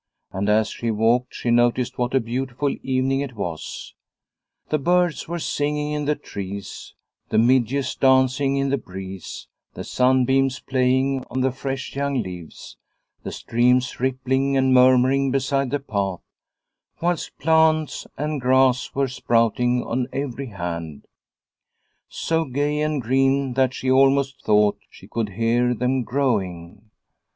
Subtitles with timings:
[0.31, 3.93] And as she walked she noticed what a beautiful evening it was.
[4.69, 6.95] The birds were singing in the trees,
[7.29, 12.77] the midges dancing in the breeze, the sunbeams playing on the fresh young leaves,
[13.21, 16.21] the streams rippling and murmuring beside the path,
[16.99, 21.05] whilst plants and grass were sprouting on every hand,
[22.09, 26.89] so gay and green that she almost thought she could hear them growing.